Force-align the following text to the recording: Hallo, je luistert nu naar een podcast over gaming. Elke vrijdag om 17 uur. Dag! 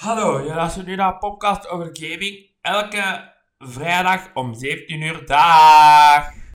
Hallo, 0.00 0.40
je 0.40 0.54
luistert 0.54 0.86
nu 0.86 0.94
naar 0.94 1.12
een 1.12 1.18
podcast 1.18 1.68
over 1.68 1.88
gaming. 1.92 2.50
Elke 2.60 3.32
vrijdag 3.58 4.34
om 4.34 4.54
17 4.54 5.00
uur. 5.00 5.26
Dag! 5.26 6.29